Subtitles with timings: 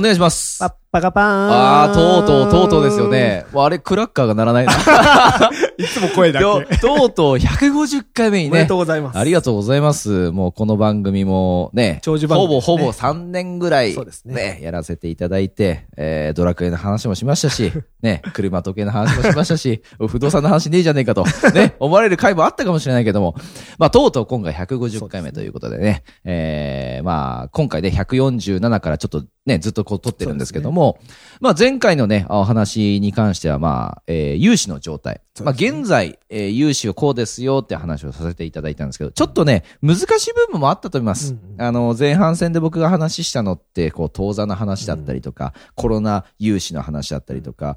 [0.00, 0.58] お願いします。
[0.58, 1.28] パッパカパーン。
[1.28, 3.08] ああ、とうとう、とうとうですよ。
[3.08, 3.44] ね。
[3.54, 4.72] あれ、クラッカーが鳴らないな。
[5.76, 6.44] いつも声だけ。
[6.44, 8.76] ととうとう150回目にねおめでとう。
[8.78, 9.18] ございます。
[9.18, 10.30] ありがとうございます。
[10.30, 23.34] もうこの番組もね、長寿番組ねほぼほぼ3年ぐらい、そうですねね、やらせていただいて、えー、ドラクエの話もしましたし、 ね、車時計の話もしましたし、不動産の話ねえじゃねえかと、ね、思われる回もあったかもしれないけども、
[23.78, 30.98] まあ、とうとう今回150回目ということでね、えー、まあ、今回で147からちょっとね、ずっとこう撮ってるんですけども、
[31.40, 35.20] まあ、前回のね、お話に関しては、まあ、えー、融資の状態。
[35.42, 41.32] まあ、現在、えー、融資をこうですよって話をさせていただいたんですけど、ちょっとね、難しい部分もあったと思います。
[41.32, 47.76] うんあの、前半戦で僕が話したのって、こう、当座の話だったりとか、コロナ融資の話だったりとか、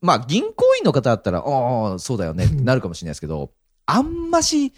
[0.00, 3.52] まあ、銀行員の方だったら、ああ、そうだよね、 ってなるかもしれないですけど、
[3.86, 4.72] あんまし、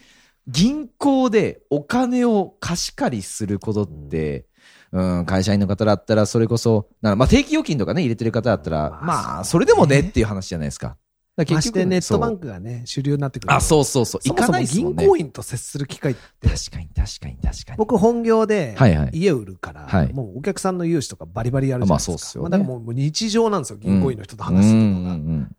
[0.47, 4.47] 銀行でお金を貸し借りすることって、
[4.95, 10.97] うん、会社員の方だったら、それこそ、なまあ、定期預金とかね、入れてる方だったら、まあまあ、それでもねっていう話じゃないですか。
[11.37, 12.43] だからましてネットバンク。
[12.43, 13.53] クがね、主流になってくる。
[13.53, 14.21] あ、そうそうそう。
[14.25, 15.03] 行かないですもんね。
[15.03, 17.77] 銀行員と接する機会って、確かに、確かに、確かに。
[17.77, 22.13] 僕本業ではいはい家を売るから、はいもうお客さんの融資とかバリバリやるじゃないですか。
[22.13, 25.15] まあそうっすよねだからもう日常なんですよ、銀行員の人と話すのが。
[25.15, 25.57] うんうん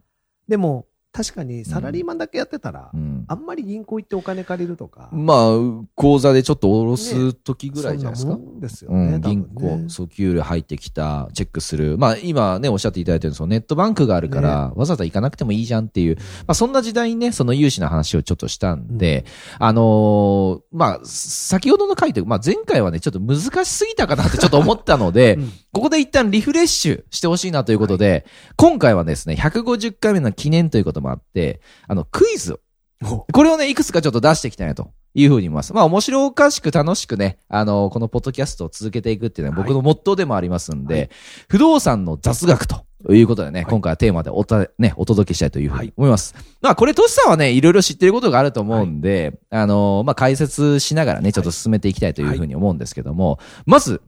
[0.48, 3.00] でも、確かにサラリーマンだけやってたら、うん。
[3.00, 8.34] うんあんまり銀行行ってお金借りるとか、まあ、口座でちょっと下ろす時ぐらいじゃないですか？
[8.34, 9.18] そんなもんですようね。
[9.18, 11.98] ん、銀行、そう、給料入ってきた、チェックする。
[11.98, 19.26] まあ、今ね、おっしゃっていただいてるネットバンクがあるから、わざわざ行かなくてもいいじゃんっていう、まあ、そんな時代にね、その融資の話をちょっとしたんで、
[19.58, 28.26] あのーまあ、先ほどの回で、まあ、前回はね、ちょっと難しすぎたかなってちょっと思ったので、 うんここで一旦リフレッシュしてほしいなということで、
[28.56, 32.62] 今回はですね、150回目の記念ということもあって、あの、クイズ。
[33.04, 35.74] をもこれをね、いくつかちょっと出していきたいなというふうに思います。
[35.74, 41.10] まあ、面白おかしく楽しくね、あの、このポッドキャストを続けていくっていうのは僕のモットーでもありますんで、はい。
[41.50, 43.70] 不動産の雑学ということでね、はい。
[43.70, 45.88] 今回はテーマでおた、ね、お届けしたいというふうはい。
[45.88, 46.36] に思います。
[46.62, 54.02] まあ、これ、トシさんはね、いろいろ知ってることがあると思うんで、あの、まあ、解説しながらね、ちょっと進めていきたいというふうに思うんですけども、まず、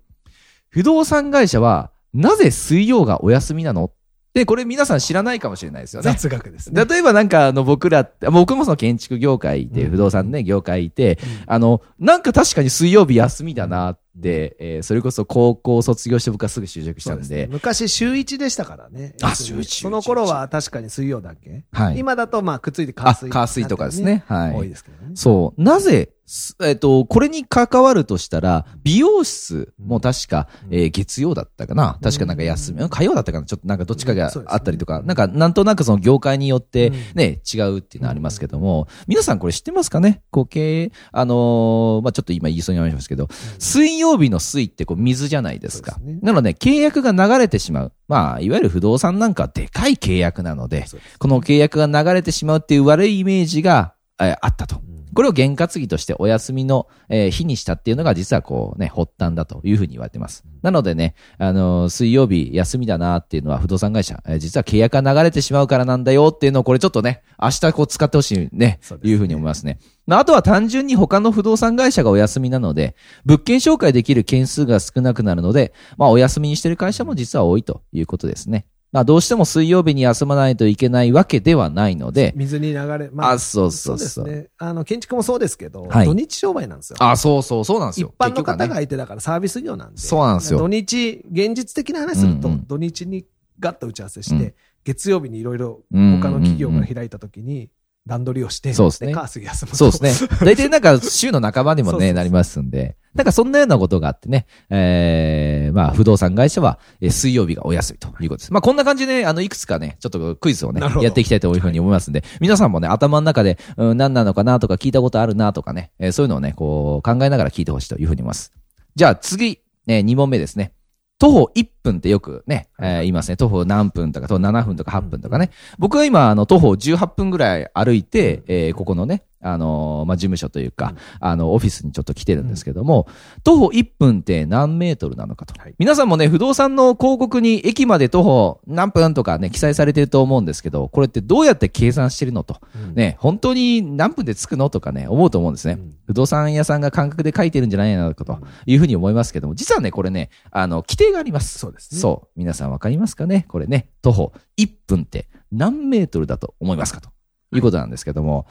[0.78, 3.90] 不動産会社は、なぜ水曜がお休みなの？
[4.36, 6.12] で、これ皆さん知らないかもしれないですよね。
[6.12, 6.86] 雑学ですね。
[6.86, 11.18] 例えばなんかあの僕らって、僕もその建築業界で、うん不動産ね、業界いて、
[11.48, 17.48] うんあの、なんか確かに水曜日休みだなって、えーそれこそ高校卒業して僕はすぐ就職したんで、ですね。
[17.52, 19.16] 昔週1でしたからね。
[19.22, 21.66] あ週一その頃は確かに水曜だけ？
[21.72, 22.00] はい。
[22.00, 23.30] 今だとまあくっついてあ、火水。
[23.30, 24.24] 火水とかですね。
[24.28, 24.54] はい。
[24.56, 25.12] 多いですけどね。
[25.16, 25.62] そう。
[25.62, 30.74] なぜ、すえっ、と、これに関わるとしたら、美容室も確か、うん。
[30.76, 31.98] えー月曜だったかな。
[32.04, 33.46] 確かなんか休み、火曜だったかな。
[33.46, 36.96] ちょっとなんかどっちかがあったりとか、なんかなんとなくその業界によってうん。
[37.16, 40.22] ね、違うっていうのはありますけども、皆さんこれ知ってますかね？
[40.32, 43.28] こう経営、あのーまあ、ちょっと今言いそうになりますけど、
[43.60, 45.94] 水曜日の水ってこう水じゃないですか。
[45.94, 47.94] すねなので、契約が流れてしまう。
[48.08, 54.78] まあ、いわゆる不動産なんかはでかい契約なので、ですこの契約が流れてしまうっていう悪いイメージが、えーあったと。
[54.78, 60.46] うんこれを験担ぎとしてお休みの、えー日にしたっていうのが実はこうね、発端だというふうに言われてます。
[60.62, 69.80] なのでね、あのー水曜日休みだなっていうのは不動産会社、えー実は契約が流れてしまうからなんだよっていうのをこれちょっとね、明日こう使ってほしいね、ねいうふうに思いますね。
[70.06, 72.96] まあ、あとは単純に他の不動産会社がお休みなので、
[73.26, 78.68] 物件紹介できる件数が少なくなるので、まあ、お休みにしてる会社も実は多いということですね。
[78.92, 84.48] まあ、どうしても水曜日に休まないといけないわけではないので、水に流れ、あそうそうそうですね。
[84.58, 86.98] あの、建築もそうですけど、はい土日商売なんですよ。
[87.00, 88.14] あ、そうそう、そうなんです一よ。
[88.18, 90.00] 般の方が相手だからサービス業なんで。
[90.00, 93.26] そうなんですよ土日、現実的な話すると、うんうん土日に
[93.60, 94.54] ガッと打ち合わせして、うん
[94.84, 97.70] 月曜日にいろいろうん他の企業が開いた時に
[98.08, 99.78] 段取りをして、そうですねカース休むと。
[99.78, 100.30] そうですね。
[100.44, 102.98] 大体なんか週の半ばにもね、なりますんで。
[103.14, 108.54] なんかそんなようなことがあってね、えー、まあ不動産会社はえー水曜日がお休みということです。
[108.54, 118.52] まあこんな感じで、あの、いくつかね、ちょっとクイズをねやっていきたいというふうに思いますんで、皆さんもね、頭の中で、うん、何なのかなとか聞いたことあるなとかね、えーそういうのをね、こう考えながら聞いてほしいというふうに思います。
[118.96, 120.74] じゃあ次、えー、2問目ですね。
[121.20, 123.38] 徒歩1分ってよくね、えー言いますね。
[123.38, 125.50] 徒歩何分とか、徒歩7分とか8分とかね。
[125.80, 133.08] 僕は今、あの、徒歩18分ぐらい歩いて、えーここのね、あのーまあ、事務所というか、あの、オフィスにちょっと来てるんですけども、
[133.44, 135.60] 徒歩1分って何メートルなのかと。
[135.60, 142.60] はい皆さんもね、不動産の広告に駅まで徒歩何分とかね、記載されてると思うんですけど、これってどうやって計算してるのと。
[142.76, 145.74] うんね、本当に何分で着くのとかね、思うと思うんですね。
[145.74, 151.60] うん不動産屋さんが感覚で書いてるんじゃないのかというふうに思いますけども、実はね、これね、あの、規定があります。
[151.60, 152.40] そうですねそう。
[152.40, 153.46] 皆さんわかりますかね？
[153.50, 157.10] これね、徒歩1分って何メートルだと思いますかと
[157.54, 158.48] いうことなんですけども、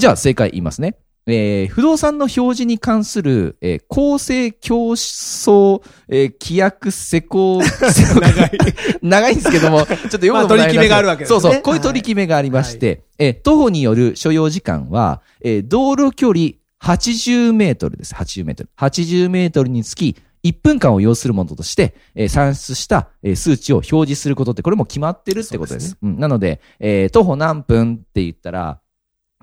[0.00, 0.96] じゃあ正解言いますね。
[1.26, 7.60] えー不動産の表示に関する、えー公正競争、えー規約施工、
[8.20, 8.50] 長い。
[9.02, 16.52] 長いんですけども、ちょっと読む取り決めがあるわけですねそうそう、こういう取り決めがありまして、えー徒歩による所要時間は、えー道路距離
[16.82, 18.14] 80メートルです。
[18.14, 18.70] 80メートル。
[18.78, 25.90] 80メートルにつき、1分間を要するものとして、えー算出した、えー数値を表示することって、これも決まってるってことです。
[25.90, 28.80] そううん、なので、えー徒歩何分って言ったら、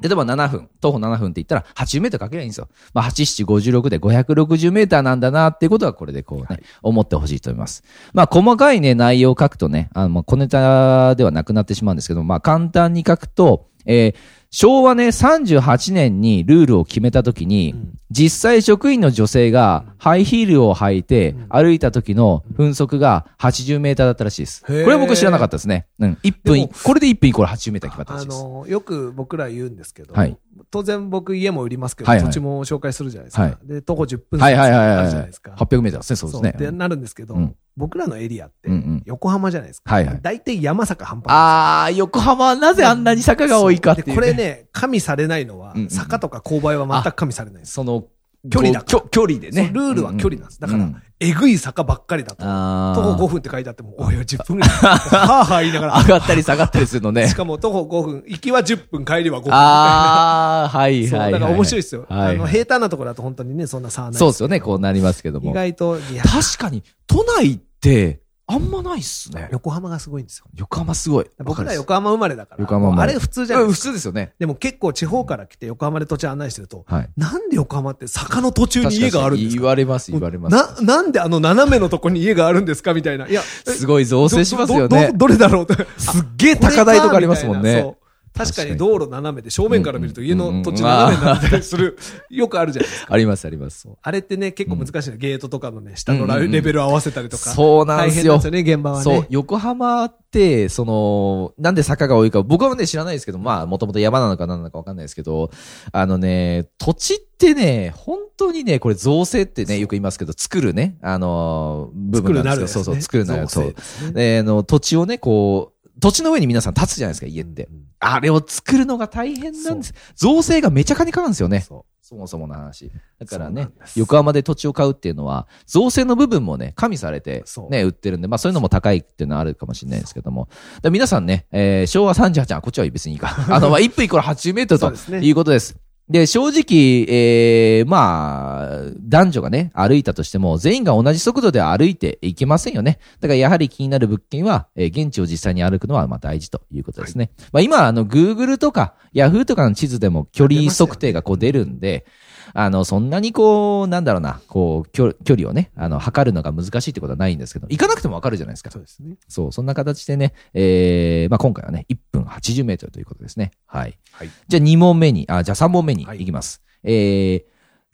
[0.02, 2.68] 例えば7分、徒歩7分って言ったら80メートルかけりゃいいんですよ。
[2.94, 7.84] まあ、8、7、56で560メーターなんだなっていうことはこれでこうね、思ってほしいと思います。
[8.14, 24.64] まあ、細かいね、内容を書くとね、あの、まあ小ネタではなくなってしまうんですけど、まあ、簡単に書くと、えー昭和ね、38年にルールを決めたときに、うん実際職員の女性がハイヒールを履いて歩いた時の分速が80メーターだったらしいです。
[24.64, 25.88] これは僕知らなかったですね。
[26.00, 26.18] うん。
[26.24, 28.44] 1分これで1分イコール80メーター決まったらしあいです。
[28.44, 30.38] の、よく僕ら言うんですけど、はい
[30.72, 33.44] 当然僕家も売りますけど、はいはい土地も紹介するじゃないですか。
[33.44, 34.54] はいで、徒歩10分あはい。
[34.54, 35.52] るじゃないですか。
[35.52, 36.50] 800メーターですね、そうですね。
[36.50, 39.94] ってなるんですけど、うん僕らのエリアってうんうん横浜じゃないですか。
[39.94, 44.34] はいはい大体山坂半端あー、横浜はなぜあんなに坂が多いかっていう、でこれ。
[44.34, 47.74] ね、加味されないのは、うんうん坂とか勾配は全く加味されないんです。
[47.74, 48.06] その、
[48.50, 49.70] 距離だ距距離でね。
[49.74, 50.60] ルールは距離なんです。
[50.62, 54.70] だから、うんえぐい坂ばっかりだと、あ徒歩5分って書いてあっても、おいおい10分ぐらい。
[54.86, 56.02] はぁはぁ言いながら。
[56.02, 57.34] 上がったり下がったりするのねし。
[57.34, 59.50] かも徒歩5分、行きは10分、帰りは5分。
[59.52, 61.42] あー、はいそう、はいはい。
[61.42, 62.06] だから面白いですよ。
[62.08, 64.20] あの、平坦なところだと本当にね、そんな差はない。
[64.20, 65.50] そうですよね、こうなりますけども。
[65.50, 69.50] 意外と、確かに、都内って、あんまないっすね。
[69.52, 70.46] 横浜がすごいんですよ。
[70.56, 71.26] 横浜すごい。
[71.44, 72.62] 僕ら横浜生まれだから。
[72.62, 73.84] 横浜あれ普通じゃないですか。
[73.90, 74.34] 通ですよね。
[74.40, 77.10] でも結構地方から来て横浜で土地案内してると、はい。
[77.18, 80.82] なんで横浜って坂の途中に家があるんです言かわれます、言われます。
[80.82, 83.28] な、なんであの斜めのとこに家があるんですかみたいな。
[83.28, 85.18] いや、えすごい増生しますよねどどど。
[85.18, 85.74] どれだろうと。
[85.98, 87.98] すっげえ高台とかありますもんね
[88.38, 91.98] 確かに道路斜めで正面から見ると家の土地斜めになったりする。
[92.30, 93.14] よくあるじゃないですか。
[93.14, 93.88] あります、あります。
[94.02, 95.18] あれってね、結構難しいの。
[95.18, 97.52] ゲートとかのね、下のレベルを合わせたりとか。
[97.52, 99.04] そうなんですよ大変ですよね、現場はね。
[99.04, 105.52] そう、横浜って、その、なんで坂が多いか、僕はね、知らないですけど、まあ、もともと山なのか何なのかわかんないですけど、
[105.92, 113.48] あのね、土地ってね、本当にね、これ造成ってね、よく言いますけど、作るね、あの、部分なんですけど、そうそう、作るなる。
[113.48, 113.76] そう。
[114.10, 114.14] う。
[114.14, 117.66] で、あの、土地をね、こう、土地の上に皆さん立つじゃないですか、家って。
[117.66, 119.94] うんあれを作るのが大変なんです。
[120.16, 121.62] 造成がめちゃ金かかるんですよね。
[121.62, 122.92] そそもそもの話。
[123.20, 130.48] だからね横浜で土地を買うっていうのは、造成の部分もね、加味されてね、売ってるんで、まあそういうのも高いっていうのはあるかもしれないですけども。
[130.82, 133.36] で皆さんね、えー昭和38年、あ、こっちは別にいいか。
[133.54, 135.76] あの、まあ1分イコール80メートルということです。
[136.10, 143.00] で、正直、えー、まあ、男女がね、歩いたとしても、全員が同じ速度では歩いていけませんよね。
[143.20, 147.32] だからやはり気になる物件は、えー現地を実際に歩くのは、まあ大事ということですね。
[147.52, 152.06] まあ今、あの、Google とか Yahoo とかの地図でも距離測定がこう出るんで、
[152.54, 158.72] あの、そんなにこう、なんだろうな、こう、距距離をね、あの、測るのが難しいってことはないんですけど、行かなくてもわかるじゃないですか。
[158.72, 159.16] そうですね。
[159.28, 163.52] そう、そんな形でね、えー、まあ今回はね、1分80メートルということですね。
[163.66, 163.98] はい。
[164.12, 164.30] はい。
[164.48, 166.62] じゃあ2問目に、あ、じゃあ3問目にはい行きます。
[166.84, 167.44] えー、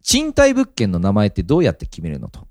[0.03, 2.47] 賃貸物件の名前ってどうやって決めるのと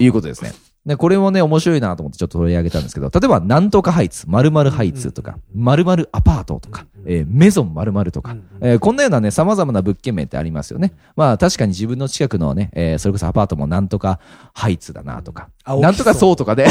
[0.00, 0.52] いうことですね。
[0.86, 10.94] で、これもね、面白いなと思ってちょっと取り上げたんですけど、例えば、なんとかハイツ、〇〇ハイツとか、〇〇アパートとか、えーメゾン〇〇とか、えーこんなようなね、様々な物件名ってありますよね。
[11.14, 14.18] まあ、確かに自分の近くのね、えーそれこそアパートもなんとか
[14.54, 15.50] ハイツだなとか、
[15.82, 16.66] なんとかそうとかで、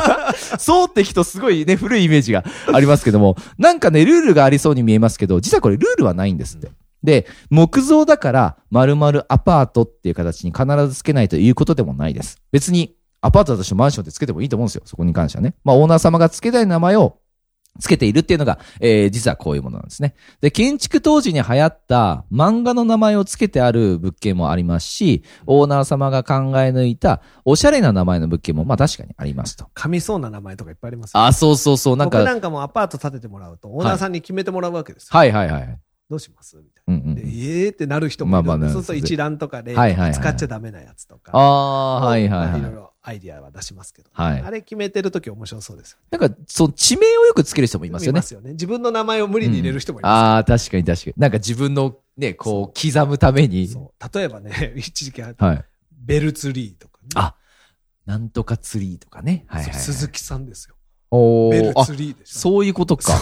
[0.58, 6.68] そうって人すごいね、古いイメージがありますけども、なんかね、ルールがありそうに見えますけど、実はこれルールはないんですって。
[7.02, 12.38] で、木造だから、〇〇アパートっていう形に必ずつけないということでもないです。
[12.50, 14.82] 別に、アパートだとしてマンションってつけてもいいと思うんですよ。
[14.84, 15.54] そこに関してはね。
[15.64, 17.18] まあ、オーナー様がつけたい名前を
[17.78, 20.14] つけているっていうのが、えー、実はこういうものなんですね。
[20.40, 29.66] で、建築当時に流行った漫画の名前をつけてある物件もありますし、オーナー様が考え抜いたおしゃれな名前の物件も、まあ確かにありますと。
[29.74, 35.08] 噛みそうな名前とかいっぱいありますよあ、そうそうそう、なんか、僕なんかもアパート建ててもらうと、オーナーさんに決めてもらうわけですよ。
[35.10, 35.78] はいはいはい。
[36.08, 36.56] どうします？
[36.56, 37.14] みたいうんうな。
[37.16, 37.28] で、ん。
[37.28, 38.48] ええってなる人もいるんで。
[38.48, 41.32] まあまあねそうすると一覧とかではいはいはい使っちゃダメなやつとか。
[41.34, 42.72] ああ、はいはいはいまあいろい。
[42.72, 44.10] ろアイディアは出しますけど。
[44.12, 46.18] はいあれ決めてるとき面白そうですよね。
[46.18, 48.20] なんか、そう、地名をよくつける人もいますよね。
[48.32, 48.50] よね。
[48.52, 50.10] 自分の名前を無理に入れる人もいます。
[50.10, 51.14] ああ、確かに確かに。
[51.16, 53.68] なんか自分のね、こう、刻むために。
[53.68, 54.18] そう。
[54.18, 55.64] 例えばね、 一時期あはい。
[55.92, 57.36] ベルツリーとかね、あ、
[58.06, 59.44] なんとかツリーとかね。
[59.46, 60.75] はいはい、鈴木さんですよ。
[61.10, 62.40] おベルツ、リーでした。
[62.40, 63.12] そういうことか。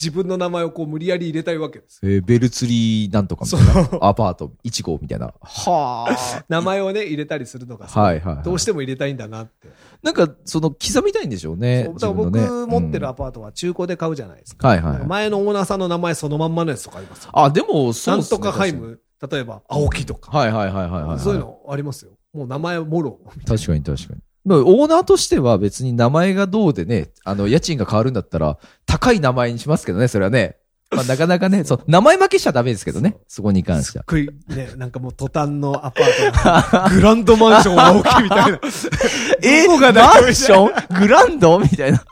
[0.00, 2.10] 自分の名前をこう無理やり入れたいわけですよ。
[2.12, 4.06] えーベルツリーなんとかみたいな。
[4.08, 5.26] アパート1号みたいな。
[5.26, 6.44] はあ。
[6.48, 9.68] 名前をね、入れたりするのがさ、はいはいはいどうしても入れたいんだなって。
[10.02, 11.84] なんか、その、刻みたいんでしょうね。
[11.84, 14.68] そうだから僕自分のね持ってるアパートは中古で買うじゃないですか。
[14.68, 17.30] はいはいはい前のオーナーさんの名前そのまんまのやつとかありますよ。
[17.34, 20.36] あ、でも、そうっすねなんとかハイム、例えば、青木とか。
[20.36, 21.18] はいはいはいはいはい。
[21.18, 22.12] そういうのありますよ。
[22.32, 23.20] もう名前もろ。
[23.46, 24.20] 確かに確かに。
[24.44, 30.56] まあオーナーとしては別に名前がどうでね、あの、家賃が変わるんだったら、高い名前にしますけどね、それはね。
[30.94, 34.04] まあ、なかなかね、 そう、名前負けしちゃダメですけどね、そこに関しては。
[34.04, 38.60] くい、ね、なんかもう途端のアパートのグランドマンション青木みたいな。
[39.42, 41.00] えがマンション？
[41.00, 41.58] グランド？
[41.58, 42.02] みたいな。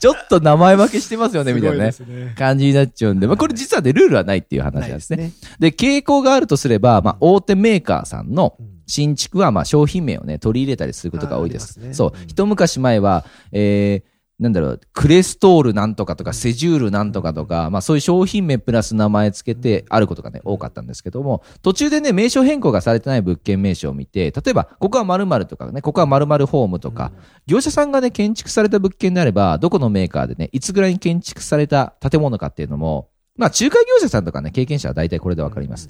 [0.00, 1.90] ちょっと名前負けしてますよね、みたいなね。
[2.06, 2.34] ね。
[2.36, 5.16] 感じになっちゃうんで、まあ、これ実はね、ルールはないっていう話なんですね。
[5.18, 5.32] ね。
[5.58, 11.74] で、傾向があるとすれば、まあ、大手メーカーさんのうん新築は、まあ、商品名をね、取り入れたりすることが多いです。
[11.74, 12.24] すねそうう。
[12.24, 27.12] ん一昔前は、えー、なんだろう、クレストールなんとかとか、セジュールなんとかとか、まあそういう商品名プラス名前つけてあることがね、多かったんですけども、途中でね、名称変更がされてない物件名称を見て、例えば、ここは〇〇とかね、ここは〇〇ホームとか、
[27.46, 35.88] 業者さんがね、建築された物件であれば、どこのメーカーでね、いつぐらいに建築された建物かっていうのも、まあ仲介業者さんとかね、経験者は大体これでわかります。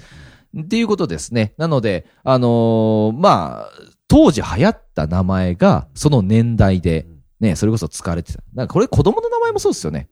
[0.59, 1.55] っていうことですね。
[1.59, 3.71] なので、あのーまあ、
[4.09, 7.07] 当時流行った名前が、その年代で、
[7.41, 8.43] ね、それこそ使われてた。
[8.55, 10.09] なんかこれ子供の名前もそうですよね。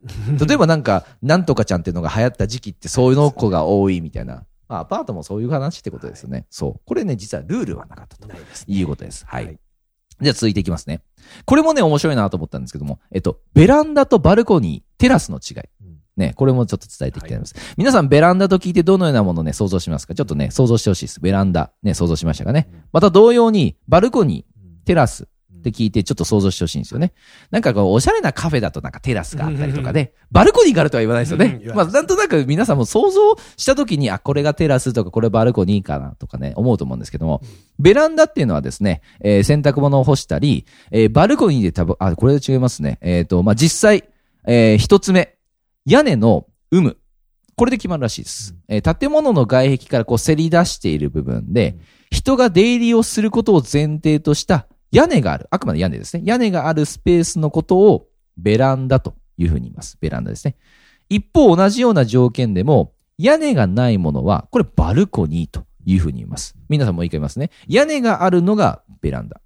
[0.47, 4.45] 例えばなんか、なんとかちゃんっていうのが流行った時期ってそういうの子が多いみたいな。
[4.69, 6.47] まあ、アパートもそういう話ってことですよね。
[6.51, 6.81] そう。
[6.85, 8.29] これね、実はルールはなかったと。
[8.67, 9.25] いうことです。
[9.27, 9.47] はい。
[9.47, 9.59] はい
[10.23, 11.03] じゃあ続いていきますね。
[11.45, 15.63] これもね、面白いなと思ったんですけども、えっと、ベランダとバルコニー、テラスの違い。
[16.17, 17.55] うんね、これもちょっと伝えていきたいと思います。
[17.77, 20.15] 皆さん、ベランダと聞いてどのようなものをね、想像しますか？
[20.15, 21.21] ちょっとね、想像してほしいです。
[21.21, 22.69] ベランダ、ね、想像しましたかね？
[22.93, 25.27] また同様に、バルコニー、テラスっ
[25.63, 27.15] て聞いてちょっと想像してほしいんですよね。
[27.51, 31.61] なんかこう、おしゃれなカフェだとなんかテラスがあったりとかで、バルコニーがあるとは言わないですよね。
[31.75, 37.41] まあ、なんとなく皆さんも想像したときに、あ、これがテラスとかこれバルコニーかなとかね、思うと思うんですけども、
[37.81, 42.99] ベランダっていうのはですね、えー洗濯物を干したり、えーバルコニーで多分、あ、これで違いますね。
[43.01, 44.05] えっ、と、まあ、実際、
[44.47, 45.34] えー一つ目、
[45.87, 46.97] 屋根の有無。
[47.57, 48.57] これで決まるらしいです。
[48.69, 51.77] えー建物の外壁からこうせり出している部分で、
[52.11, 55.47] 人が出入りをすることを前提とした屋根がある。
[55.51, 56.23] あくまで屋根ですね。
[56.25, 59.99] 屋根があるスペースのことをベランダというふうに言います。
[60.01, 60.57] ベランダですね。
[61.09, 66.57] 一方、同じような条件でも、屋根がないものは、これバルコニーというふうに言います。
[66.69, 67.51] 皆さんもう一回言いますね。
[67.69, 69.41] 屋根があるのがベランダ。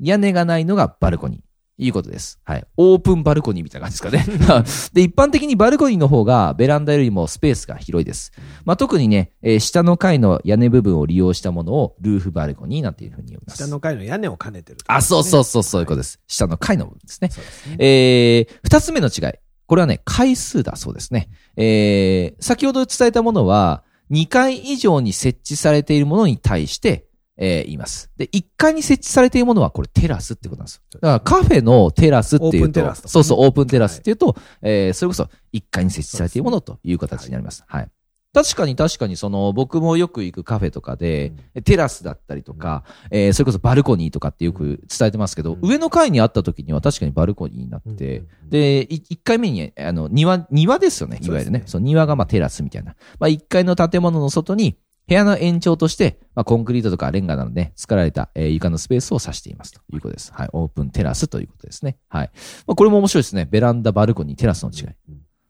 [0.00, 1.47] 屋根がないのがバルコニー。
[1.78, 2.40] いうことです。
[2.44, 2.66] はい。
[2.76, 4.64] オープンバルコニーみたいな感じですかね。
[4.92, 8.32] で、一般的にバルコニーの方がベランダよりもスペースが広いです。
[8.64, 13.58] まあ、特にね、えー下の階の屋根部分を利用したものをルーフバルコニーなんていうふうに呼びます。
[13.58, 16.20] 下の階の屋根を兼ねてる、あ、そうそうそう、そういうことです。
[16.26, 17.28] 下の階の部分ですね。
[17.30, 17.76] そうですね。
[17.78, 19.32] えー、二つ目の違い。
[19.66, 21.28] これはね、回数だそうですね。
[21.56, 27.07] えー、先ほど伝えたものは、2階以上に設置されているものに対して、
[27.38, 28.10] えー言います。
[28.16, 30.82] で、1階に設置されているものは、これテラスってことなんですよ。
[30.94, 37.64] だからカフェのテラスっていうと、とかねそうそう、オープンテラスっていうと、えーそれこそ1階に設置されているものという形になります。
[37.66, 37.88] はい。
[38.34, 41.32] 確かに確かにその僕もよく行くカフェとかで、
[41.64, 51.62] テラスだったりとか、えーそれこそバルコニーとかってよく伝えてますけど、うん上の階にあった時には確かにバルコニーになって、うんで、い一回目に、あの、庭、庭ですよね、いわゆるね。
[51.66, 52.94] そそうの庭がまあテラスみたいな。
[53.18, 54.76] まあ一階の建物の外に、
[55.08, 60.32] 部屋の延長として、まあコンクリートとかレンガなどで作られた、えー床のスペースを指していますということです。
[60.32, 60.48] はい。
[60.52, 61.96] オープンテラスということですね。
[62.08, 62.30] はい。
[62.66, 63.48] まあこれも面白いですね。
[63.50, 64.94] ベランダ、バルコニー、テラスの違い。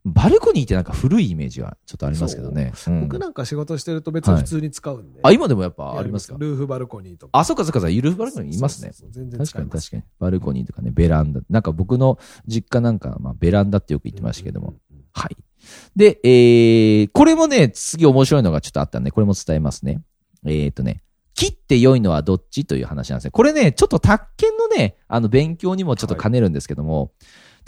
[0.05, 2.73] バルコニーってなんか古いイメージはちょっとありますけどね。
[2.87, 5.21] うん僕なんか仕事してると別に普通に使うんで。
[5.23, 6.37] あ、今でもやっぱありますか？
[6.39, 7.39] ルーフバルコニーとか。
[7.39, 8.93] あ、そっかそっかそっか、ゆるバルコニーいますね。
[8.95, 9.53] そうそうそう全然確。
[9.53, 10.03] かに確かに。
[10.19, 11.41] バルコニーとかね、ベランダ。
[11.51, 14.75] なんか僕の実家なんか、まあベランダってよく言ってましたけども。
[15.19, 15.37] はい。
[15.97, 20.01] で、えー、これもね、次面白いのがちょっとあったんで、これも伝えますね。
[20.47, 21.03] えーとね、
[21.35, 23.31] 切って良いのはどっちという話なんですね。
[23.33, 27.13] これね、ちょっと宅建のね、あの、勉強にもちょっと兼ねるんですけども、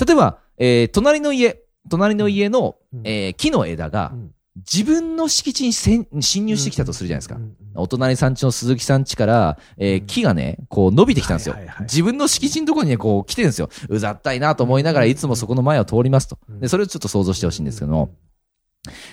[0.05, 6.07] 例えば、えー、隣の家、隣の家の、うんえー木の枝がうん自分の敷地に侵
[6.45, 7.43] 入してきたとするじゃないですかうん。
[7.43, 11.87] うんお隣さんちの鈴木さんちから、えー木がね、こう伸びてきたんですよはいはいはい。
[11.87, 13.71] 自分の敷地のところにね、こう来てるんですよ。
[13.89, 16.37] うざったいなと思いながらいつもそこの前を通りますと。
[16.61, 18.11] で、それをちょっと想像してほしいんですけども、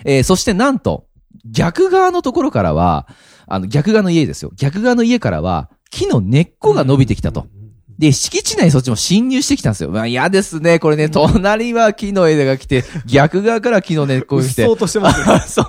[0.06, 1.06] えーそしてなんと、
[1.46, 3.08] 逆側のところからは、
[3.46, 4.52] あの、逆側の家ですよ。
[4.56, 7.48] 逆側の家からは、木の根っこが伸びてきたと。。
[7.98, 9.90] で、敷地内にそっちも侵入してきたんですよ。
[9.90, 10.78] まあ嫌ですね。
[10.78, 14.66] これね、隣は木の枝が来て、 逆側から木の根っこが来て。
[14.66, 15.40] そうとしてますね。
[15.48, 15.66] そう。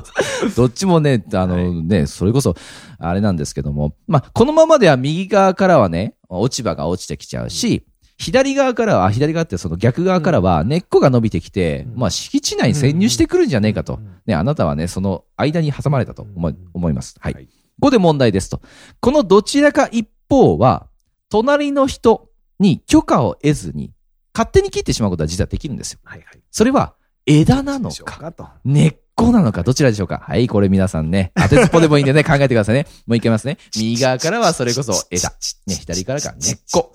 [0.54, 2.54] どっちもね、あのね、それこそ、
[2.98, 3.94] あれなんですけども。
[4.06, 7.84] まあ、このままでは右側からはね、落ち葉が落ちてきちゃうし、
[8.18, 14.00] 左側からは、左側ってその逆側からは根っこが伸びてきて、まあ敷地内に潜入してくるんじゃねえかと。
[14.26, 16.26] ね、あなたはね、その間に挟まれたと
[16.74, 17.14] 思います。
[17.20, 17.34] はい。
[17.34, 17.40] こ
[17.82, 18.60] こで問題ですと。
[19.00, 20.87] このどちらか一方は、
[21.30, 23.92] 隣の人に許可を得ずに、
[24.34, 26.00] 勝手に切ってしまうことは実はできるんですよ。
[26.04, 26.40] はいはい。
[26.50, 26.94] それは、
[27.26, 28.34] 枝なのか？
[28.64, 30.18] 根っこなのか、どちらでしょうか？
[30.24, 32.86] はい、これ皆さんね、当てずっぽでもいいんでね、 考えてくださいね。
[33.06, 33.58] もう一回ますね。
[33.76, 35.30] 右側からはそれこそ枝。
[35.66, 36.92] ね、左からが根っこ。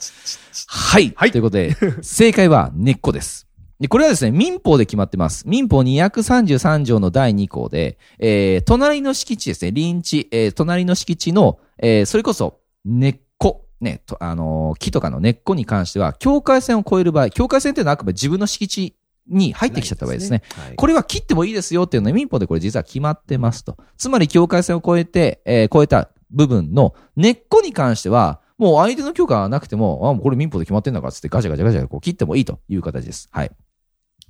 [0.67, 1.13] はい。
[1.15, 3.47] はいということで、正解は根っこです。
[3.79, 5.43] で、これはですね、民法で決まってます。
[5.45, 13.23] 民法233条の第2項で、えー、隣の敷地ですね、臨地、えー、隣の敷地の、えー、それこそ、根っこ、
[13.83, 18.95] ね、と、あのー木とかの根っこに関しては、境界線を越える場合、境界線っていうのはあくまで自分の敷地
[19.27, 20.41] に入ってきちゃった場合ですね。
[20.55, 20.75] はい。
[20.75, 23.77] これは切ってもいいですよっていうのは民法でこれ実は決まってますと。
[23.97, 33.29] つまり境界線を越えて、えー越えた部分の根っこに関しては、もう相手の許可がなくても、あ、もうこれ民法で決まってんだからっつってガチャガチャガチャこう切ってもいいという形です。
[33.31, 33.51] はい。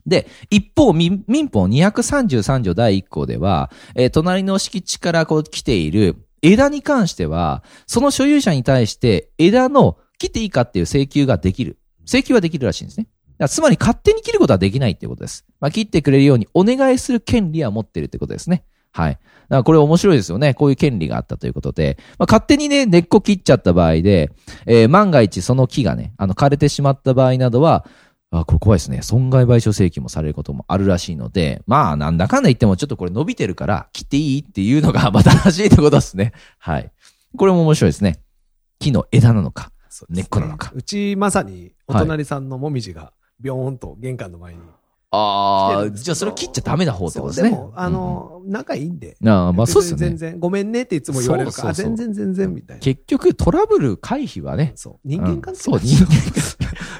[0.05, 11.79] で、一方、民民法233条第1項では、えー隣の敷地からこう来ている枝に関しては、その所有者に対して枝の切っていいかっていう請求ができる。
[12.05, 13.07] 請求はできるらしいんですね。
[13.47, 15.45] つまり勝手に切ることはできないっていうことです。
[15.59, 18.63] まあ、切ってくれるようにお願いする権利は持ってるってことですね。
[18.91, 19.13] はい。
[19.13, 20.53] だからこれ面白いですよね。
[20.53, 21.97] こういう権利があったということで。
[22.19, 24.31] まあ、勝手にね、根っこ切っちゃった場合で、
[24.65, 27.85] えー万が一その木がね、あの枯れてしまった場合などは、
[28.39, 29.01] あ、これ怖いですね。
[29.03, 36.33] 損害賠償請求もされることもあるらしいので、まあ、なんだかんだ言ってもちょっとこれ伸びてるから切っていいっていうのが また正しいってことですね。
[36.57, 36.91] はい。
[37.37, 38.19] これも面白いですね。
[38.79, 39.71] 木の枝なのか。
[40.09, 44.59] ね根っこなのかうちまさに、お隣さんのもみじが、ビョーンと玄関の前に。
[45.15, 47.51] ああ、じゃあそれを切っちゃダメな方ってことですね。
[47.51, 49.15] でも、あの、仲いいんで。
[49.21, 50.07] うん、ああまあそうですよね。
[50.07, 52.79] 全然、ごめんねっていつも言われるから、あそうそうそう全然全然みたいな。
[52.81, 55.07] 結局トラブル回避はね、そう。
[55.07, 56.41] 人間関係、うんそう、人間関係。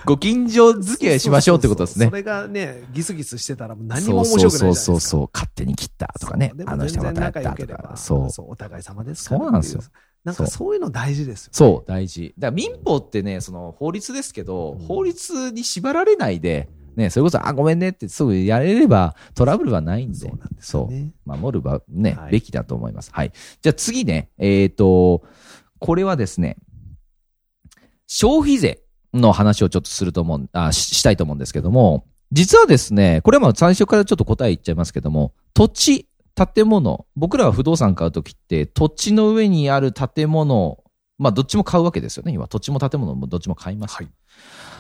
[0.05, 2.12] ご近所付き合いしましょうってことですねそ。
[2.12, 4.75] れがね、ギスギスしてたら何も面白くないじゃないですか。
[4.75, 7.97] そうそうそうそう、勝手に切ったとかねあの人全然またやったとか。
[7.97, 8.30] そう。
[8.30, 9.82] そう、お互い様ですからそうなんですよ。
[10.23, 11.49] なんかそういうの大事ですよ。
[11.54, 12.34] そう、大事。
[12.38, 21.13] だから民法ってね、その法律ですけど、うん法律に縛られないで、ね、それこそ、あ、ごめんねってすぐやれればトラブルはないんで、そうなんですよね。
[21.25, 23.12] そう守るば、ね、はいべきだと思います。
[23.12, 23.32] はい。
[23.62, 25.23] じゃあ次ね、えっ、と、
[25.80, 26.58] これはですね、
[28.08, 28.83] 消費税
[29.13, 40.84] の話をちょっとすると思う、あししたいと思うんですけども、実はですね、これはまあ最初からちょっと答え言っちゃいますけども、土地、建物、僕らは不動産買うときって、土地の上にある建物、
[41.19, 42.32] まあどっちも買うわけですよね。
[42.34, 43.95] 今、土地も建物もどっちも買います。
[43.95, 44.08] はい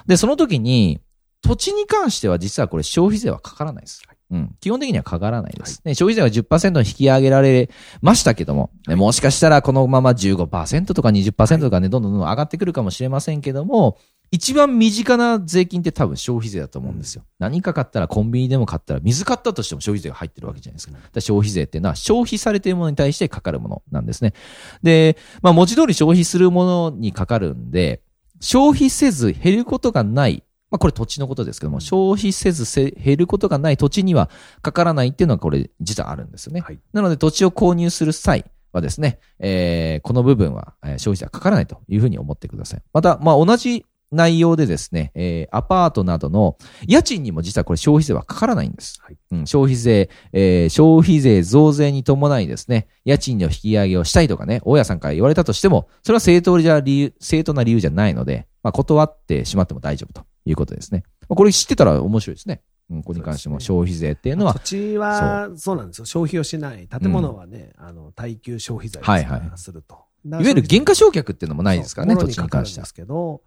[0.05, 0.99] で、その時に、
[1.41, 4.01] 土地に関しては実はこれ消費税はかからないです。
[4.31, 4.55] うん。
[4.61, 5.81] 基本的にはかからないです。
[5.83, 7.69] ね、消費税は10%に引き上げられ
[8.01, 13.97] ましたけども、ねもしかしたらこのまま15%とか20%とかね、どんどんどんどん上がってくるかもしれませんけども、
[14.33, 17.23] 一番身近な税金って多分消費税だと思うんですよ。
[17.37, 20.93] 何か買ったらコンビニでも買ったら、水買ったとしても消費税が入ってるわけじゃないですか。
[20.93, 24.33] だから消費税っていうのは消費されているものに対してかかるものなんですね。
[24.81, 28.01] で、まあ文字通り消費するものにかかるんで、
[28.41, 30.43] 消費せず減ることがない。
[30.71, 34.31] まあこれ土地のことですけども、消費せずせ減ることがない土地には
[34.63, 36.61] かからないっていうのはこれ実はあるんですよね。
[36.61, 42.81] はいなので土地を購入する際はですね、えーこの部分は、えー消費税はかからないというふうに思ってください。
[42.93, 48.99] また、まあ同じ内容でですね、えーアパートなどの家賃にも実はこれ消費税はかからないんです。
[49.01, 61.03] はいうん、消費税、えー消費税増税に伴いですね、家賃の引き上げをしたいとかね、大家さんから言われたとしても、それは正当じゃ理由、正当な理由じゃないので、まあ、断ってしまっても大丈夫ということですね。
[61.21, 62.61] まあこれ知ってたら面白いですね。
[62.89, 66.05] うん、ここに関しても消費税っていうのは土、地は、そうなんですよ。
[66.05, 66.87] 消費をしない。
[66.87, 70.03] 建物はね、あの、耐久消費財ですはいはいすると。
[70.25, 72.87] いわゆる減価償却っていうのもないですからね、土地に関してはで。
[72.87, 73.41] すけど、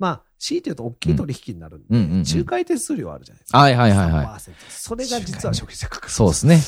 [0.00, 3.58] まあ、強いて言うと大きい取引になるんで、うんうんうんうん仲介手数料あるじゃないですか。
[3.58, 4.26] はいはいはいはい。
[4.26, 6.12] 3%それが実は消費税かかる。
[6.12, 6.60] そうですね。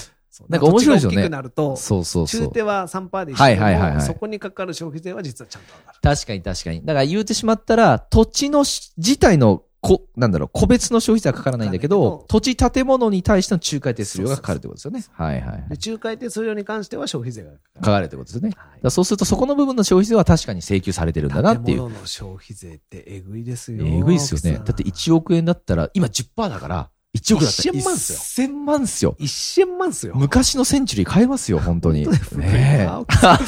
[0.49, 2.41] なんか面白いですよね大きくなると、そうそうそう。
[2.43, 5.99] 中手は3%で一緒はいはいはいはいそこにかかる消費税は実はちゃんと上がる。
[6.03, 6.81] 確かに確かに。
[6.85, 15.05] だから言うてしまったら、土地のし自体のこ、なんだろう、個別の消費税はかからないんだけど土地建物に対しての仲介手数料がかかるってことですよね。
[15.13, 17.81] はいはい仲介手数料に関しては消費税がかかる。
[17.81, 18.55] かかるってことですよね。
[18.57, 21.79] はいらそうするとそこの部分の消費税は確かに請求されてるんだなっていう。
[21.79, 23.85] 建物の消費税ってえぐいですよ。
[23.85, 24.63] えぐいですよね。
[24.65, 29.17] だって1億円だったら、今10%だから、1億だったら1000万っすよ1000万っすよ。
[29.21, 30.15] 1000万っすよ。
[30.17, 32.07] 昔のセンチュリー買えますよ、本当に。
[32.33, 32.87] ねえ。
[32.89, 33.43] だだ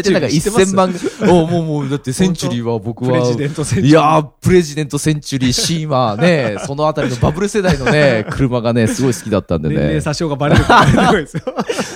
[0.00, 9.76] ってなんか1000万ぐ、おもうもう、だってセンチュリーは僕は、プレジデントセンチュリーいやー、プレジデントセンチュリー、シーマーね、 そのあたりのバブル世代のね、車がね、すごい好きだったんでね。
[9.76, 11.42] 年齢詐称がバレるかですよ。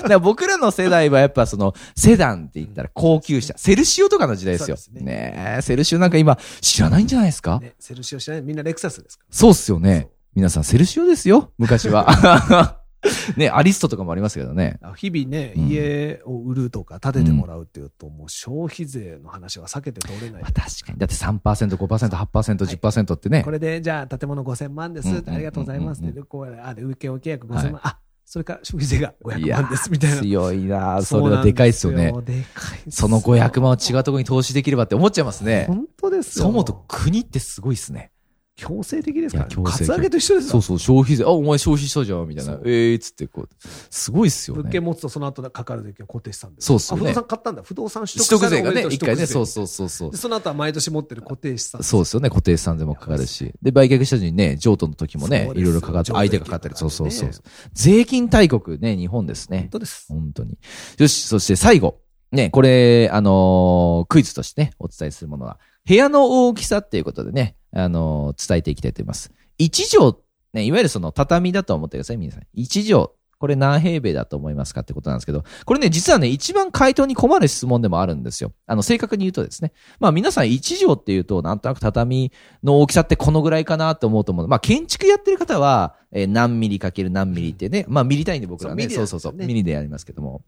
[0.08, 4.78] ら僕らの世代はやっぱその、セダンって言ったら高級車、セルシオとかの時代ですよ。
[4.78, 10.08] すねねえ、セルシオなんか今知らないんじゃないですか、ね、セルシオ知らないみんなレクサスですかそうっすよね。
[10.34, 12.80] 皆さんセルシオですよ、昔は。
[13.36, 14.78] ね、アリストとかもありますけどね。
[14.80, 14.94] ら。
[14.94, 20.52] 日々ね、うん家を売るとか建ててもらうっていうと、もう消費税の話は避けて通れないまあ、。
[20.52, 20.98] 確かに。
[20.98, 21.38] だって3%、
[21.76, 23.42] 5%、8%、10%ってね。
[23.44, 26.10] これで、じゃあ建物5000万です、うんありがとうございますって。
[26.10, 30.16] うんうんで、こう、あ、で、請負契約5000万、はいあ、それから消費税が500いや万です、みたいな。
[30.16, 32.16] 強いなそれはでかいっすよねそう。
[32.16, 35.66] なんですよでかいっすその500万を違うところに投資できればって思っちゃいますね。
[35.68, 36.44] 本当ですよ。
[36.44, 38.10] そう思うと国ってすごいっすね。
[38.56, 39.42] 強制的ですか？
[39.42, 39.62] らね。
[39.64, 40.50] カツアゲと一緒ですよ。
[40.52, 42.62] そうそう、消費税、あ、お前消費したじゃん、みたいなそう。
[42.66, 43.48] ええー、つってこう、
[43.90, 44.62] すごいっすよね。
[44.62, 46.60] 物件持つとその後かかる税金を固定資産で。
[46.62, 47.62] そうっすよねあ不動産買ったんだ。
[47.62, 49.46] 不動産取得取得税がね、一回ね、そうう。
[49.46, 50.16] そうそうそうで。
[50.16, 51.82] その後は毎年持ってる固定資産。
[51.82, 52.28] そうですよね。
[52.30, 53.52] 固定資産税もかかるし。
[53.60, 57.34] で、売却した時にね、譲渡の時もねいろいろかかって、相手がかかったり、そうそうそうね。
[57.72, 59.68] 税金大国ね、日本ですね本。
[59.70, 60.06] 当です。
[60.08, 60.58] 本当に。
[60.98, 61.98] よし、そして最後。
[62.32, 69.32] ね、これ、あのークイズとしてね、お伝えするものは、部屋の大きさっていうことでね、あのー伝えていきたいと思います。
[69.58, 70.14] 1畳、
[70.52, 72.42] ね、いわゆるその畳だと思ってください、皆さん。
[72.56, 73.08] 1畳。
[73.44, 78.52] これ何平米だと思いますかってことなんですけど、これね、実はね、一番回答に困る質問でもあるんですよ。
[78.66, 79.74] あの、正確に言うとですね。
[80.00, 84.48] まあ皆さん一畳っていうと、なんとなく畳の大きさってこのぐらいかなと思うと思う。
[84.48, 90.40] まあ建築やってる方は、えー何ミリかける何ミリってね、まあミリ単位で僕らね、そうミリそうそうミリでやりますけども。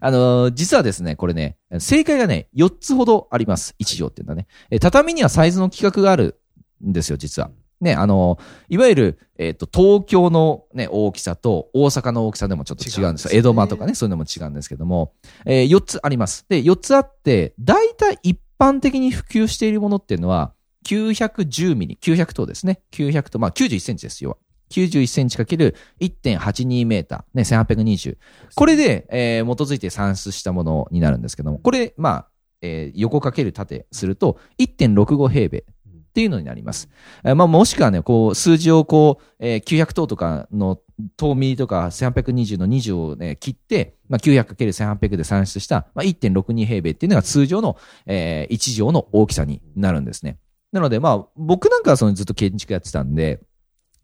[0.00, 3.74] あのー実はですね、これね、正解がね、4つほどあります。
[3.78, 4.46] 一畳っていうのはね。
[4.70, 6.40] えー畳にはサイズの規格がある
[6.82, 7.50] んですよ、実は。
[7.80, 13.28] ね、あのーいわゆる、えっ、と、東京のね、大きさと大阪の大きさでもちょっと違うんですよ。
[13.30, 15.12] すね江戸間とかね、そういうのも違うんですけども、
[15.44, 16.44] え4つあります。
[16.48, 20.52] で、4つあって、大体一般的に普及しているものっていうのは、
[20.86, 22.80] 910ミリ、900等ですね。
[22.92, 24.38] 900と、まあ91センチですよ。
[24.70, 28.16] 91センチかける1.82メーター、ね、1820。
[28.54, 32.28] これで、えー基づいて算出したものになるんですけども、これ、まあ、
[32.60, 35.64] えー横かける縦すると1.65平米
[36.08, 36.88] っていうのになります。
[37.24, 40.80] えーまあ、もしくはね、こう、数字をこう、えー900等とかの
[41.16, 50.38] 等ミリとか1820の20をね、切って、まあ、900×1800 で算出した、まあ、1.62平米っていうのが通常の、えー、1畳の大きさになるんですね。
[50.72, 53.40] なので、まあ、僕なんかはそのずっと建築やってたんで、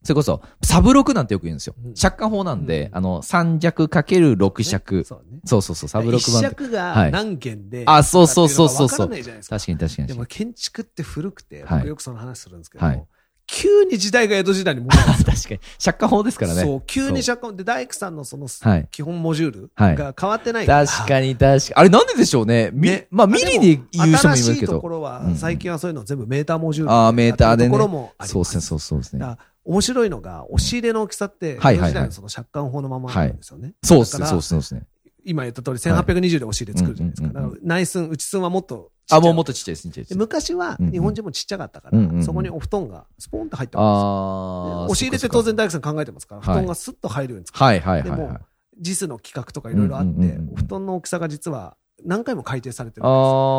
[0.02, 1.94] それこそ、サブロクなんてよく言うんですようん。
[1.94, 5.04] 借款法なんで、うんあの、3弱かける6尺。
[5.44, 5.58] そうね。
[5.58, 6.42] そうそうそう、サブロク一版。
[6.42, 9.56] 尺がはい何件で、あそうそうそうそうわからないじゃないですか。
[9.56, 10.14] 確かに確かにで。
[10.14, 13.06] も建築って古くて、はい僕よくその話するんですけど、はい
[13.46, 15.26] 急に時代が江戸時代に戻るんですよ。
[15.36, 15.60] 確かに。
[15.84, 16.62] 借款法ですからね。
[16.62, 20.86] そう、急に借款で大工さんのそのはい基本モジュールはいが変わってないから。
[20.86, 21.74] 確かに確かに。
[21.74, 22.70] あれなんででしょうね。
[22.72, 24.80] み、ねまあ、ミリで言う人もいますけど。
[24.80, 27.68] ころは、うん最近はそういうの全部メーターモジュールああ、メーターでね。
[27.68, 28.32] ところもあります。
[28.32, 33.74] そうですね、そうそうですね面白いのが、押し入れの大きさって、はいはいはい江戸時代のその借款法のままなんですよね。
[33.82, 34.82] そうですねそうですね。
[35.24, 37.34] 今言った通り1820で押し入れ作るじゃないですか。
[37.34, 40.08] から内寸、内寸はもっとあ、もうもっとちっちゃいです、ちっちゃいで。
[40.08, 43.84] です昔は日本人もちっちゃかったから、そこにお布団がスポンと入ってます。
[43.84, 44.84] ああ。
[44.84, 47.64] 押し入れって当然大工さん考えてますから、布はい団がスッと入るように作る。
[47.64, 48.38] はいはいはいでもはい。、
[48.82, 53.10] JIS の規格とかいろいろあって、お布団の大きさが実は何回も改定されてるん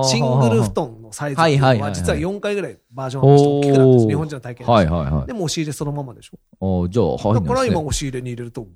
[0.02, 0.12] です。
[0.12, 1.50] シングル布団のサイズは
[1.92, 5.34] 実は4回ぐらいバージョンアップして大きくなってるんです日本人の体験はいはいはいで。
[5.34, 6.40] も押し入れそのままでしょ。
[6.60, 7.86] おじゃあ、はいだから今ね。
[7.88, 8.68] 押し入れに入れると、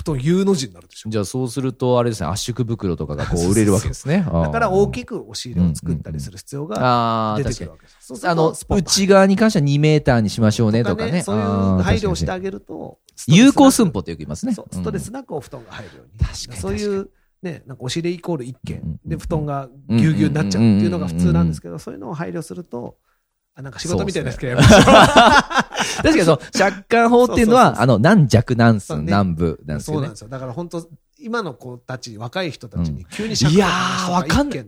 [0.00, 1.10] 布団 U の字になるでしょ。
[1.10, 4.24] じゃあそうすると、あれですね、圧縮袋とかがこう売れるわけですね。
[4.26, 7.54] だから大くきく押し入れを作ったりする必要が出て。
[7.54, 7.96] くるわけです。
[8.00, 11.22] そうするとあの内側に関しては2メーターにしましょうねとかね。
[11.22, 11.42] そういう
[11.82, 14.54] 配慮をしてあげると、有効寸法ってよく言いますね。
[14.54, 16.12] ストレスなくお布団が入るように。
[16.18, 17.10] 確かにそういう、
[17.42, 22.96] ね、なんか押し入れイコール一うんうんうん軒で布団がぎゅうぎゅうになっちゃうっていうのが普通なんですけど、そういうのを配慮すると、
[23.54, 24.82] あなんか仕事みたいですけど、やめましょう
[26.02, 30.16] 確かにそう、借款法っていうのは、あの、何弱何寸そうね何部なんですけどねそうなんで。
[30.16, 30.28] すよ。
[30.28, 34.64] だから本当、今の子たち、若い人たちに急に借いやー話とわかんない。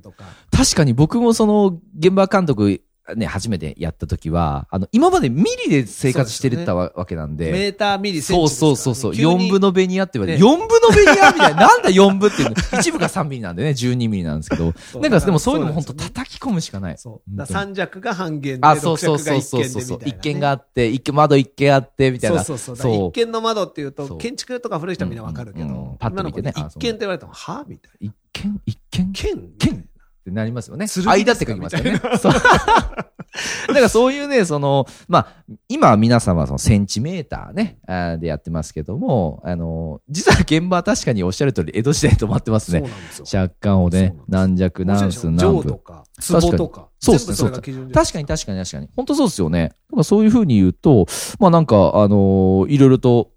[0.51, 2.83] 確かに僕もその、現場監督、
[3.17, 7.51] ね、初めてやった時は、あの、今までミリで生活してたわわけなんで。
[7.51, 9.15] メーターミリセンチそうですからそうそうそう。
[9.15, 11.67] 急に4分のベニヤって言われて、ね4分のベニヤみたいな。
[11.67, 12.55] なんだ4分っていうの？
[12.79, 14.73] 一部が3ミリなんでね、12ミリなんですけど。
[15.01, 16.99] なんかでもそういうのも本当叩き込むしかない。
[16.99, 17.47] そう。
[17.47, 20.01] 三弱が半減で、あ、そうそう六そうそうそうそう。
[20.05, 22.45] 一軒があって、一軒、窓一軒あって、みたいな。
[22.45, 23.09] そうそうそう。
[23.09, 27.65] 一軒の窓っていうと、建築とか古い人はみんなわかるけうんうんうんど、パッと見てね一軒って言われても、は？
[27.67, 28.09] みたいな。
[28.09, 29.12] 一軒一軒？
[29.12, 29.88] 軒軒
[30.23, 30.87] ってなりますよね。
[30.87, 32.01] すか間って書きますよね。
[32.23, 32.33] そう。
[33.69, 42.89] だからそういうね、その、まあ、今は皆様そのセンチメーターね、あーでやってますけども、あの、実は現場は確かにおっしゃる通り江戸時代に止まってますそうね。
[42.89, 43.25] なんですよ。
[43.27, 45.65] 借款をね軟弱、軟数、軟部。
[45.65, 46.89] とか、壺とか。
[47.01, 48.89] そうですねそれが基準じゃない確かに確かに確かに。
[48.95, 49.63] 本当そうですよね。
[49.63, 51.07] だからそういうふうに言うと、
[51.41, 53.33] まあなんか、あのーいろいろと、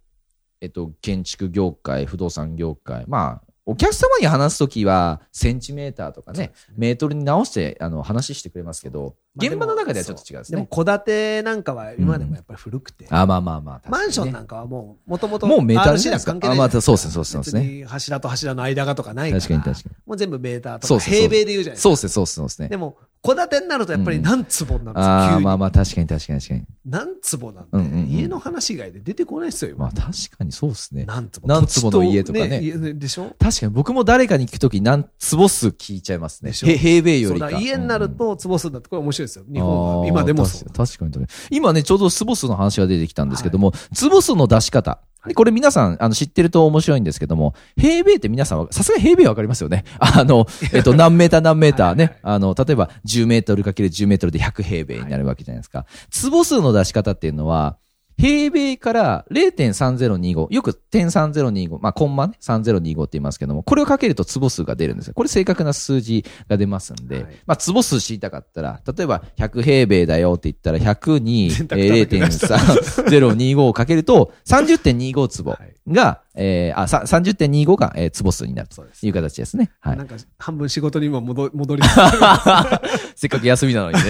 [0.61, 10.69] えっと、建築業界、不動産業界、まあ、お客様に話すときは、センチメーターとかね、メートルに直して、あの、話してくれますけど、まあ現場の中ではちょっと違うんですでも、ね。
[10.71, 13.05] 戸建てなんかは今でもやっぱり古くて。
[13.09, 13.89] あ、まあまあまあ。
[13.89, 19.41] マンションなんかはもう、もともと、もうメーターじゃないですかあまあそうですねそうですね柱と柱の間がとかないから。
[19.41, 19.95] 確かに確かに。
[20.05, 21.81] もう全部メーターとか、平米で言うじゃないですか。
[21.81, 22.67] そうですね、そうですね、そうですね。
[22.69, 26.63] でも、戸建てになるとやっぱり何坪になるんですよ、あまあまあ、確かに確かに確かに。
[26.85, 29.85] 何坪なんて、うんうんうん家の話以外で出てこないですよ、今。
[29.85, 31.05] まあ確かにそうですね。
[31.05, 31.47] 何坪？
[31.47, 33.35] 何坪の家とかね土地家でしょ？
[33.39, 36.51] 確かに僕も誰かに聞くとき何坪数聞いちゃいますね。
[36.51, 37.49] 平米よりか。
[37.51, 39.45] 家になるうんと坪数だってこれ面白いですよ。
[39.51, 40.07] 日本は。
[40.07, 40.69] 今でもそう。
[40.71, 41.25] 確かに。
[41.49, 44.99] 今ね、ちょうど坪数の話が出てきたんですけども、坪数の出し方。
[45.27, 49.83] でこれ皆さん、あの、知ってると面白いんですけども、平米って皆さんは、さすがに平米わかりますよね。
[49.99, 52.03] あの、えっと、 何メーター何メーターね。
[52.03, 55.85] はいはいあの、例えば10メートルかける10メートルで100平米になるわけじゃないですか。
[56.11, 57.77] 坪数の出し方っていうのは、
[58.17, 65.13] 平米から0.3025、よく点3025、まあ、コンマね、3025って言いますけども、これをかけると坪数が出るんですよ。
[65.13, 72.55] これ正確な数字が出ますんで、はいまあ、坪数知りたかったら、例えば100平米だよって言ったら、100に、え電卓ー叩き出した
[73.03, 79.71] 0.3025をかけると、30.25坪はいが、えー、あ、さ30.25が、えー、坪数になるという形ですね。
[79.79, 80.03] はいな。
[80.03, 81.83] んか、半分仕事に今戻 戻り
[83.15, 84.03] せっかく休みなのにね。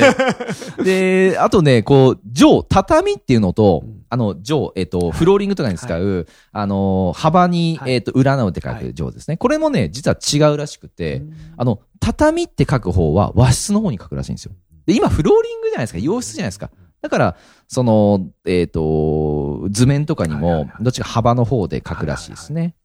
[0.83, 9.37] で、あとね、こう、上、畳っていうのと、うんあの、上、えっ、と、フローリングとかに使う、あの、幅に、はいえっ、と、占うって書く上ですね。
[9.37, 11.23] これもね、実は違うらしくて、
[11.57, 14.51] あの、畳って書く方は和室の方に書くらしいんですよ。
[14.85, 15.99] で、今、フローリングじゃないですか。
[15.99, 16.69] 洋室じゃないですか。
[17.01, 17.37] だから、
[17.67, 22.75] その、えっ、と、図面とかにもはいはいは、どっちか幅の方で書くらしいですね。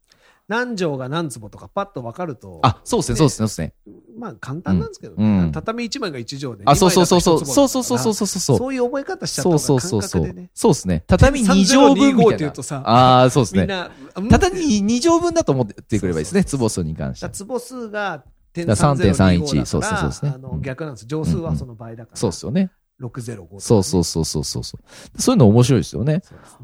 [0.51, 3.95] 何畳が何坪とかパッと分かると、あ、そうですね、そうですね、そうですね。
[4.19, 6.63] まあ簡単なんですけどね、うんうん畳1枚が1畳で。
[6.65, 7.35] あ、そうそうそうそう。
[7.37, 8.57] 2枚だそうそうそうそうそうそう。
[8.57, 10.49] そういう覚え方しちゃったそうそうそうそう。
[10.53, 11.03] そうですね。
[11.07, 13.61] 畳2畳分み3025たいなああ、そうですね。
[13.61, 13.91] みんな、
[14.29, 17.31] 畳2畳分だと思ってくればいいですね、坪数に関しては。
[17.31, 21.05] 坪数が点だから3.31 3.31そうそうそうですね逆なんです。
[21.05, 22.17] 乗数はその倍だから。
[22.17, 22.71] そうですよね。
[23.01, 23.59] 605。
[23.59, 25.21] そうそうそうそうそうそう。
[25.21, 26.13] そういうの面白いですよね。
[26.13, 26.21] ね。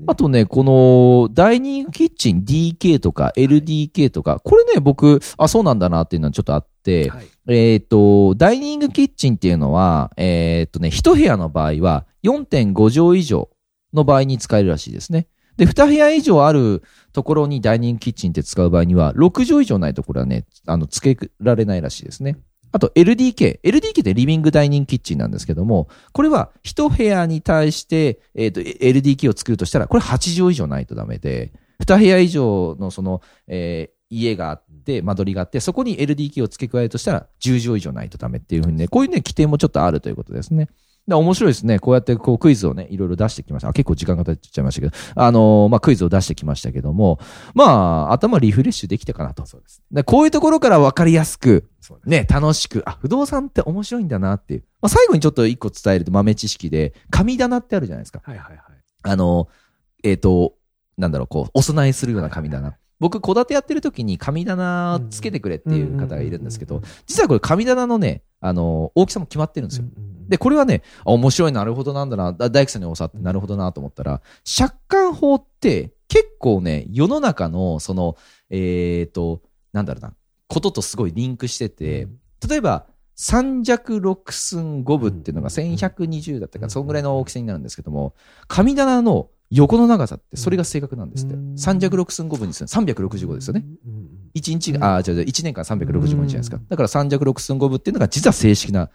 [0.08, 13.50] あとね、この、ダイニングキッチン DK とか LDK とか、これね、僕、あ、そうなんだなっていうのはちょっとあって、はいえっ、と、ダイニングキッチンっていうのは、えっ、とね、一部屋の場合は4.5畳以上
[13.93, 15.28] の場合に使えるらしいですね。
[15.56, 22.38] で、二部屋以上あるところにダイニングキッチンって使う場合には、6畳以上ないところはね、あの、付けられないらしいですね。
[22.71, 23.60] あと LDK。
[23.63, 40.69] LDK ってリビングダイニングキッチンなんですけども、これは一部屋に対して、えっ、と、LDK を作るとしたら、これ8畳以上ないとダメで、二部屋以上のその、えー家があって、間取りがあって、そこに LDK を付け加えるとしたら、10畳以上ないとダメっていうふうにね、こういうね、規定もちょっとあるということですね。
[41.08, 41.80] で面白いですね。
[41.80, 43.70] こうやってこうクイズをね、いろいろ出してきました。
[43.70, 47.20] あ結構時間が経っちゃいましたけど、あのーまあ、クイズを出してきましたけども、
[47.54, 47.65] ま
[48.10, 49.46] あ、頭リフレッシュできたかなと。
[49.46, 49.82] そうです。
[49.89, 51.70] でこういうところから分かりやすく。
[52.06, 54.63] ね、楽しく、あ、不動産って面白いんだなっていう。
[54.82, 58.22] まあ、最後にちょっと一個伝えると豆知識で、神棚ってあるじゃないですか。
[58.26, 58.62] はいはいはい。
[59.04, 59.48] あの、
[60.04, 60.56] えっ、と、
[60.98, 62.76] なんだろう、こう、お供えするような神棚。
[63.00, 69.86] 僕、戸建てやってる時に神棚をつけてくれっていう方がいるんですけど、実はこれ神棚のね、あの、大きさも決まってるんですよ。
[70.28, 74.22] で、これはね、あ面白い、なるほどなんだな、だ大工さんに教わってなるほどなと思ったら、
[74.58, 78.16] 借款法って結構ね、世の中の、その、
[78.50, 79.42] えっ、と、
[79.74, 80.13] なんだろうな、
[80.48, 82.08] こととすごいリンクしてて、
[82.48, 88.13] 例えば、三弱六寸五分っていうのが1120だったから、そんぐらいの大きさになるんですけども、
[88.48, 91.38] 神棚の横の長さってそれが正確なんですってう。
[91.38, 93.64] ん三弱六寸五分にする365ですよね。。
[94.34, 96.60] 一日うんが、あ、じゃあ1年間365日じゃないですか。
[96.70, 98.90] だから三弱六寸五分っていうのが実は正式な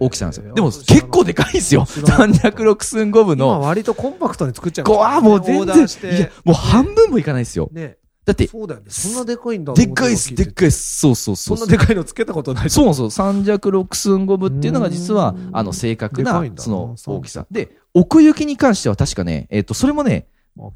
[0.00, 0.54] 大きさなんですよ。
[0.54, 1.84] でも結構でかいんですよ。
[1.86, 3.60] 三弱六寸五分今の。
[3.60, 7.68] 割とコンパクトに作っちゃう、あ、もうオ全然、いやて。、もう半分もいかないですよ。
[7.72, 7.98] ね。
[8.26, 8.86] だって、そうだよね。
[8.88, 9.72] そんなでかいんだ。
[9.72, 10.78] でっかいっす、でっかいっす。
[10.82, 10.98] す。
[10.98, 12.70] そうそうそそうんなでかいのつけたことない。
[12.70, 13.10] そうなんですよ。
[13.10, 17.46] 三弱六寸五分っていうのが実はう、んあの、正確なその大きさ。
[17.52, 20.26] で、奥行きに関しては確かね、えっと、それもね、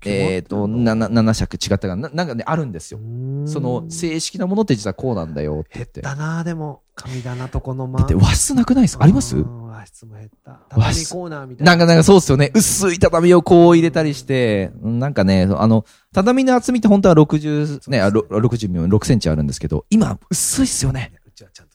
[0.04, 2.98] えっと、な、な、七尺違ったかな、ななんかね、あるんですよ。
[3.46, 6.00] その、正式なものって実はこうなんだよって言って。
[6.02, 9.04] だなでも、神棚とこのまだって和室なくないですか？
[9.04, 9.36] あります？
[9.36, 10.50] うん和室も減った。
[10.50, 11.72] 和畳室コーナーみたいな。
[11.72, 12.50] なんか、なんかそうっすよね。
[12.54, 21.12] 薄い畳をこう入れたりして、うんなんかね、あの、畳の厚みって本当は60、ね、あろ60ミリ、6センチあるんですけど、今、薄いっすよね。
[21.26, 21.69] うちはちゃん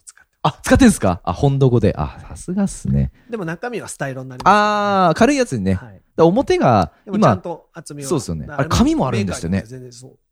[0.47, 1.21] あ、使ってんすか？
[1.23, 1.95] あ、本土語で。
[1.97, 3.11] あ、さすがっすね。
[3.31, 5.75] でも中身はスタイロになりまあー、軽いやつにね。
[5.75, 5.83] す。
[5.83, 6.01] はい。
[6.15, 9.65] だ表が、でもちゃん今、と厚みはそうですよねあれ紙もあるんですよね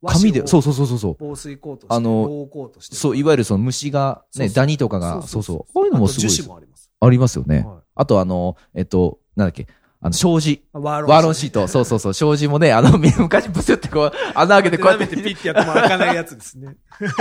[0.06, 0.62] 紙で、そうう。
[0.62, 1.16] そうそうそうそう。
[1.20, 2.48] 防水コートあの。
[2.80, 5.74] そう、いわゆるその虫が、ね、そうそうダニとかが、そうそう。
[5.74, 6.92] こういうのもすごいあります。
[7.00, 7.64] ありますよね。
[7.66, 9.68] はあとあの、えっと、なんだっけ、
[10.04, 10.48] あの、障子。
[10.48, 11.68] いワーロンシート。
[11.68, 12.14] そうそうそう。
[12.14, 16.76] 障子もね、あの、昔ブスってこう、穴開けてこうやって、ピッてやっても開かないやつですね。
[17.00, 17.16] だか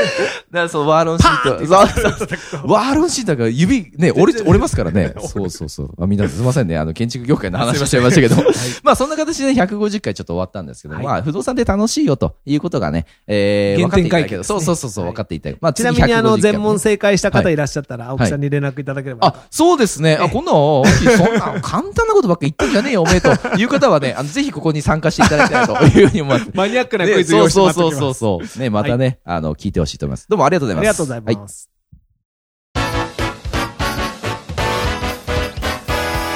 [0.50, 1.66] らそう、ワーロンシート。
[1.66, 2.70] そうそうそう。
[2.70, 5.14] ワーロンシートが指、ね、折れ、折れますからね。
[5.26, 5.90] そうそうそう。
[6.00, 6.76] あみんなすいませんね。
[6.76, 8.36] あの、建築業界の話しちゃいましたけど。
[8.82, 19.28] まあ、そんな形で150回ちょっと終わったんですけど、はいまあ、不動産で楽しいよということがね、えー、分かっていただけど、原点回帰そうそうそう分かっていたまあ、ちなみにあの、全問制正解した方いらっしゃったら、青木さんに連絡いただければ。
[19.28, 20.16] あ、そうですね。
[20.20, 26.50] あ、ええこんなの、そんな 簡単なことばっか言ったんじゃねえよ、おめえという方はね、 あの、ぜひここに参加していただきたいというふうに思います。
[26.54, 28.18] マニアックなクねイズ用そうそう意して待っておきます。
[28.20, 28.62] そうそうそう。
[28.62, 30.26] ね、またね、あの、聞いてほしいと思います。
[30.28, 30.84] どうもありがとうございます。
[30.84, 31.68] ありがとうございはます。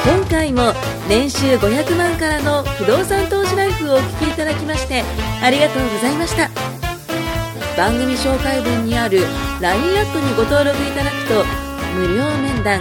[0.06, 0.72] 今回も
[1.08, 5.02] 年収500万からの不動産投資ライフをお聞きいただきまして
[5.42, 6.48] ありがとうございました
[7.76, 9.20] 番組紹介文にある
[9.60, 11.44] LINE アットにご登録いただくと
[11.96, 12.80] 無料面談